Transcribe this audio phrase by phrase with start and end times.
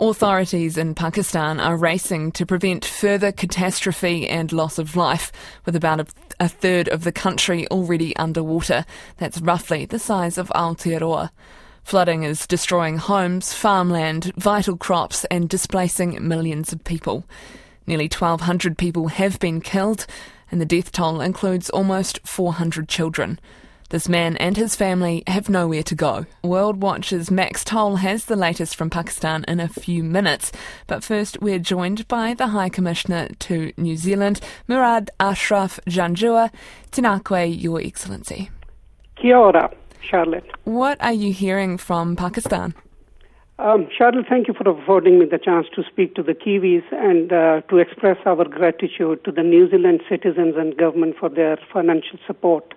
[0.00, 5.30] Authorities in Pakistan are racing to prevent further catastrophe and loss of life,
[5.66, 6.06] with about a,
[6.40, 8.86] a third of the country already underwater.
[9.18, 11.28] That's roughly the size of Aotearoa.
[11.82, 17.26] Flooding is destroying homes, farmland, vital crops, and displacing millions of people.
[17.86, 20.06] Nearly 1,200 people have been killed,
[20.50, 23.38] and the death toll includes almost 400 children.
[23.90, 26.24] This man and his family have nowhere to go.
[26.44, 30.52] World Watch's Max Toll has the latest from Pakistan in a few minutes.
[30.86, 36.52] But first, we're joined by the High Commissioner to New Zealand, Murad Ashraf Janjua.
[36.92, 38.50] Tēnā koe, Your Excellency.
[39.16, 39.68] Kia ora,
[40.00, 40.48] Charlotte.
[40.62, 42.74] What are you hearing from Pakistan?
[43.58, 47.32] Um, Charlotte, thank you for affording me the chance to speak to the Kiwis and
[47.32, 52.20] uh, to express our gratitude to the New Zealand citizens and government for their financial
[52.24, 52.72] support.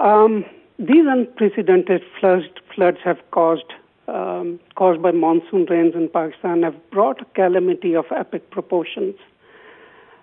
[0.00, 0.44] Um,
[0.78, 3.72] these unprecedented floods, floods have caused
[4.06, 9.14] um, caused by monsoon rains in Pakistan have brought a calamity of epic proportions.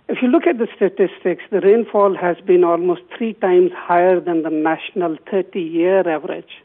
[0.09, 4.41] If you look at the statistics, the rainfall has been almost three times higher than
[4.41, 6.63] the national 30 year average.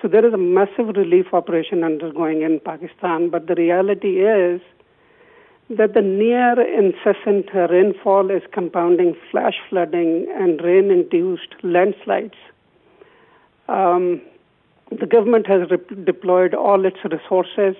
[0.00, 4.60] So there is a massive relief operation undergoing in Pakistan, but the reality is
[5.70, 12.34] that the near incessant rainfall is compounding flash flooding and rain induced landslides.
[13.68, 14.22] Um,
[14.90, 17.76] the government has re- deployed all its resources,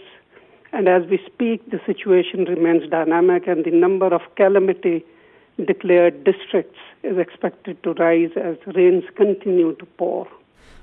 [0.72, 5.02] and as we speak, the situation remains dynamic, and the number of calamity
[5.66, 10.28] declared districts is expected to rise as rains continue to pour.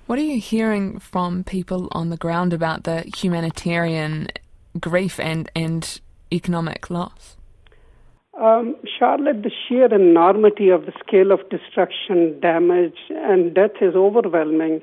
[0.07, 4.27] What are you hearing from people on the ground about the humanitarian
[4.79, 5.99] grief and, and
[6.31, 7.37] economic loss?
[8.39, 14.81] Um, Charlotte, the sheer enormity of the scale of destruction, damage, and death is overwhelming.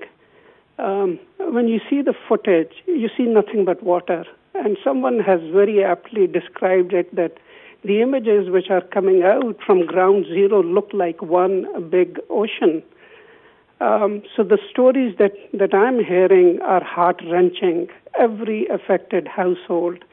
[0.79, 4.25] Um, when you see the footage, you see nothing but water.
[4.55, 7.37] And someone has very aptly described it that
[7.85, 12.83] the images which are coming out from ground zero look like one big ocean.
[13.81, 17.89] Um, so the stories that, that I'm hearing are heart wrenching.
[18.19, 20.05] Every affected household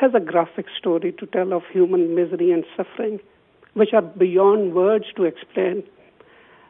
[0.00, 3.18] has a graphic story to tell of human misery and suffering,
[3.74, 5.82] which are beyond words to explain.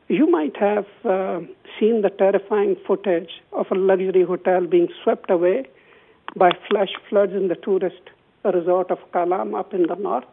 [0.08, 1.40] You might have uh,
[1.78, 5.68] seen the terrifying footage of a luxury hotel being swept away
[6.36, 8.00] by flash floods in the tourist
[8.44, 10.24] resort of Kalam up in the north.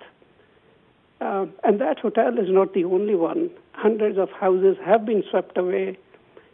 [1.19, 3.49] Uh, and that hotel is not the only one.
[3.73, 5.97] Hundreds of houses have been swept away.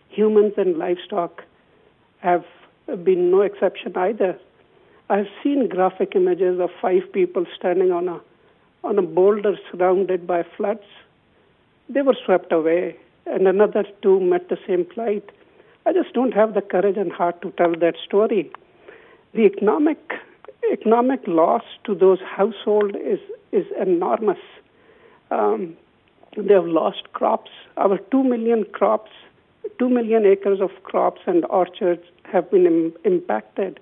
[0.09, 1.43] Humans and livestock
[2.19, 2.45] have
[3.03, 4.39] been no exception either.
[5.11, 8.21] I've seen graphic images of five people standing on a
[8.85, 10.87] on a boulder surrounded by floods.
[11.89, 12.95] They were swept away,
[13.25, 15.29] and another two met the same plight.
[15.85, 18.49] I just don't have the courage and heart to tell that story.
[19.33, 19.99] The economic
[20.71, 23.19] economic loss to those households is
[23.51, 24.43] is enormous.
[25.29, 25.75] Um,
[26.37, 27.51] they have lost crops.
[27.75, 29.11] Our two million crops,
[29.77, 33.81] two million acres of crops and orchards have been Im- impacted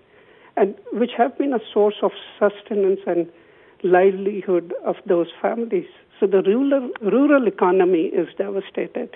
[0.59, 3.31] and which have been a source of sustenance and
[3.81, 5.88] livelihood of those families.
[6.20, 9.16] So the rural, rural economy is devastated.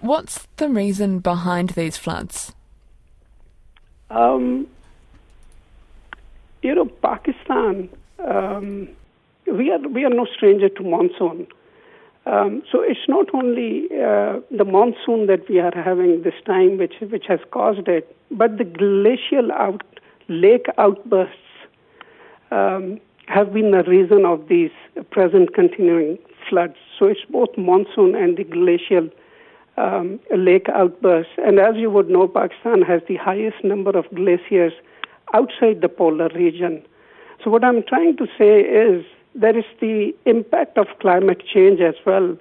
[0.00, 2.54] What's the reason behind these floods?
[4.10, 4.68] Um,
[6.62, 7.88] you know, Pakistan,
[8.24, 8.88] um,
[9.46, 11.48] we are we are no stranger to monsoon.
[12.28, 16.94] Um, so it's not only uh, the monsoon that we are having this time, which
[17.00, 19.82] which has caused it, but the glacial out
[20.28, 21.48] lake outbursts
[22.50, 24.70] um, have been the reason of these
[25.10, 26.18] present continuing
[26.50, 26.76] floods.
[26.98, 29.08] So it's both monsoon and the glacial
[29.78, 31.32] um, lake outbursts.
[31.38, 34.72] And as you would know, Pakistan has the highest number of glaciers
[35.32, 36.82] outside the polar region.
[37.42, 39.04] So what I'm trying to say is
[39.38, 42.36] there is the impact of climate change as well.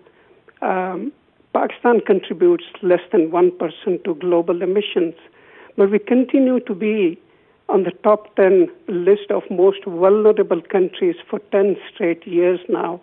[0.62, 1.12] Um,
[1.54, 5.14] Pakistan contributes less than 1% to global emissions,
[5.76, 7.20] but we continue to be
[7.70, 13.00] on the top 10 list of most vulnerable countries for 10 straight years now.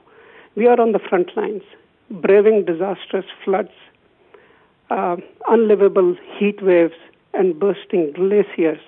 [0.56, 1.62] We are on the front lines,
[2.10, 3.76] braving disastrous floods,
[4.90, 5.16] uh,
[5.48, 6.98] unlivable heat waves,
[7.32, 8.80] and bursting glaciers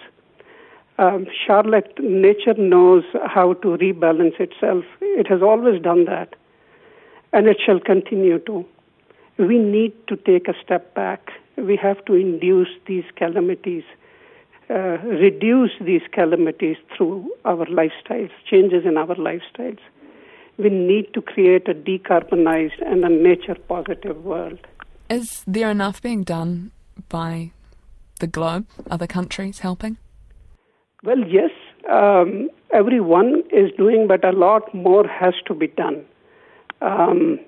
[0.98, 4.84] um, Charlotte, nature knows how to rebalance itself.
[5.00, 6.34] It has always done that,
[7.32, 8.64] and it shall continue to.
[9.38, 11.32] We need to take a step back.
[11.56, 13.84] We have to induce these calamities,
[14.70, 19.80] uh, reduce these calamities through our lifestyles, changes in our lifestyles.
[20.58, 24.58] We need to create a decarbonized and a nature positive world.
[25.10, 26.72] Is there enough being done
[27.10, 27.52] by
[28.20, 29.98] the globe, other countries helping?
[31.06, 31.52] Well, yes,
[31.88, 36.04] um, everyone is doing, but a lot more has to be done.
[36.82, 37.38] Um,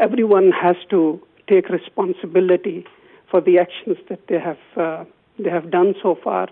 [0.00, 2.84] everyone has to take responsibility
[3.30, 5.04] for the actions that they have uh,
[5.38, 6.48] they have done so far.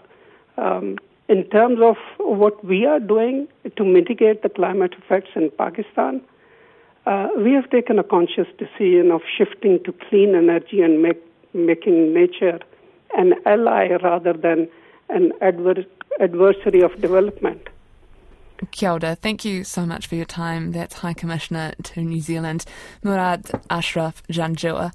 [0.56, 6.20] Um, in terms of what we are doing to mitigate the climate effects in Pakistan,
[7.06, 11.20] uh, we have taken a conscious decision of shifting to clean energy and make,
[11.54, 12.60] making nature
[13.18, 14.68] an ally rather than
[15.08, 15.84] an adver-
[16.20, 17.68] adversary of development.
[18.70, 19.14] Kia ora.
[19.14, 20.72] Thank you so much for your time.
[20.72, 22.64] That's High Commissioner to New Zealand,
[23.02, 24.92] Murad Ashraf Janjua.